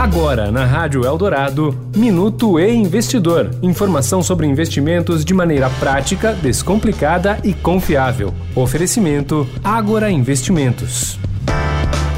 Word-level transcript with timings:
Agora, 0.00 0.50
na 0.50 0.64
Rádio 0.64 1.04
Eldorado, 1.04 1.78
Minuto 1.94 2.58
e 2.58 2.72
Investidor. 2.72 3.50
Informação 3.62 4.22
sobre 4.22 4.46
investimentos 4.46 5.22
de 5.22 5.34
maneira 5.34 5.68
prática, 5.78 6.32
descomplicada 6.32 7.38
e 7.44 7.52
confiável. 7.52 8.32
Oferecimento 8.56 9.46
Agora 9.62 10.10
Investimentos. 10.10 11.18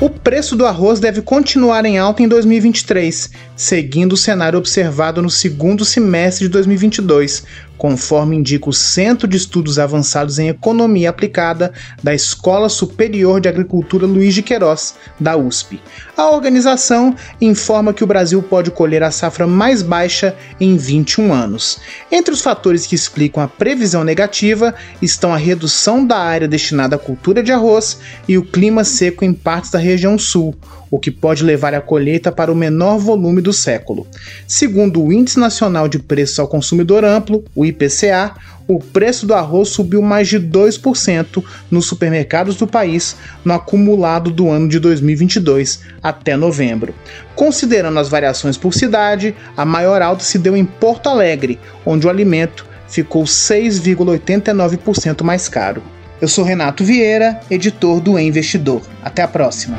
O 0.00 0.10
preço 0.10 0.56
do 0.56 0.66
arroz 0.66 0.98
deve 0.98 1.22
continuar 1.22 1.84
em 1.84 1.98
alta 1.98 2.20
em 2.20 2.26
2023, 2.26 3.30
seguindo 3.58 4.12
o 4.12 4.16
cenário 4.16 4.56
observado 4.56 5.20
no 5.20 5.28
segundo 5.28 5.84
semestre 5.84 6.46
de 6.46 6.48
2022, 6.52 7.42
conforme 7.76 8.36
indica 8.36 8.68
o 8.68 8.72
Centro 8.72 9.26
de 9.26 9.36
Estudos 9.36 9.80
Avançados 9.80 10.38
em 10.38 10.48
Economia 10.48 11.10
Aplicada 11.10 11.72
da 12.00 12.14
Escola 12.14 12.68
Superior 12.68 13.40
de 13.40 13.48
Agricultura 13.48 14.06
Luiz 14.06 14.32
de 14.32 14.42
Queiroz, 14.42 14.94
da 15.18 15.36
USP. 15.36 15.80
A 16.16 16.30
organização 16.30 17.16
informa 17.40 17.92
que 17.92 18.04
o 18.04 18.06
Brasil 18.06 18.40
pode 18.40 18.70
colher 18.70 19.02
a 19.02 19.10
safra 19.10 19.46
mais 19.46 19.82
baixa 19.82 20.36
em 20.60 20.76
21 20.76 21.32
anos. 21.32 21.80
Entre 22.12 22.32
os 22.32 22.40
fatores 22.40 22.86
que 22.86 22.94
explicam 22.94 23.42
a 23.42 23.48
previsão 23.48 24.04
negativa 24.04 24.72
estão 25.02 25.34
a 25.34 25.36
redução 25.36 26.06
da 26.06 26.18
área 26.18 26.46
destinada 26.46 26.94
à 26.94 26.98
cultura 26.98 27.42
de 27.42 27.50
arroz 27.50 27.98
e 28.28 28.38
o 28.38 28.44
clima 28.44 28.84
seco 28.84 29.24
em 29.24 29.34
partes 29.34 29.72
da 29.72 29.80
região 29.80 30.16
sul, 30.16 30.54
o 30.90 30.98
que 30.98 31.10
pode 31.10 31.44
levar 31.44 31.74
a 31.74 31.80
colheita 31.80 32.30
para 32.32 32.52
o 32.52 32.54
menor 32.54 32.98
volume 32.98 33.40
do 33.40 33.52
século. 33.52 34.06
Segundo 34.46 35.02
o 35.02 35.12
Índice 35.12 35.38
Nacional 35.38 35.88
de 35.88 35.98
Preços 35.98 36.38
ao 36.38 36.48
Consumidor 36.48 37.04
Amplo, 37.04 37.44
o 37.54 37.64
IPCA, 37.64 38.34
o 38.66 38.78
preço 38.78 39.26
do 39.26 39.34
arroz 39.34 39.70
subiu 39.70 40.02
mais 40.02 40.28
de 40.28 40.38
2% 40.38 41.42
nos 41.70 41.86
supermercados 41.86 42.56
do 42.56 42.66
país 42.66 43.16
no 43.42 43.54
acumulado 43.54 44.30
do 44.30 44.50
ano 44.50 44.68
de 44.68 44.78
2022 44.78 45.80
até 46.02 46.36
novembro. 46.36 46.94
Considerando 47.34 47.98
as 47.98 48.08
variações 48.08 48.58
por 48.58 48.74
cidade, 48.74 49.34
a 49.56 49.64
maior 49.64 50.02
alta 50.02 50.22
se 50.22 50.38
deu 50.38 50.54
em 50.54 50.66
Porto 50.66 51.08
Alegre, 51.08 51.58
onde 51.86 52.06
o 52.06 52.10
alimento 52.10 52.66
ficou 52.88 53.24
6,89% 53.24 55.22
mais 55.22 55.48
caro. 55.48 55.82
Eu 56.20 56.28
sou 56.28 56.44
Renato 56.44 56.84
Vieira, 56.84 57.40
editor 57.50 58.00
do 58.00 58.18
e 58.18 58.22
Investidor. 58.22 58.82
Até 59.02 59.22
a 59.22 59.28
próxima. 59.28 59.78